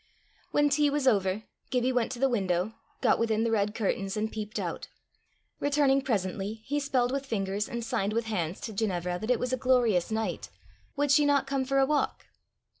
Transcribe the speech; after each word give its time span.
When 0.49 0.69
tea 0.71 0.89
was 0.89 1.07
over, 1.07 1.43
Gibbie 1.69 1.91
went 1.91 2.11
to 2.13 2.17
the 2.17 2.27
window, 2.27 2.73
got 3.01 3.19
within 3.19 3.43
the 3.43 3.51
red 3.51 3.75
curtains, 3.75 4.17
and 4.17 4.31
peeped 4.31 4.57
out. 4.59 4.87
Returning 5.59 6.01
presently, 6.01 6.63
he 6.65 6.79
spelled 6.79 7.11
with 7.11 7.23
fingers 7.27 7.69
and 7.69 7.85
signed 7.85 8.13
with 8.13 8.25
hands 8.25 8.59
to 8.61 8.73
Ginevra 8.73 9.19
that 9.19 9.29
it 9.29 9.39
was 9.39 9.53
a 9.53 9.57
glorious 9.57 10.09
night: 10.09 10.49
would 10.95 11.11
she 11.11 11.23
not 11.23 11.45
come 11.45 11.65
for 11.65 11.77
a 11.77 11.85
walk? 11.85 12.25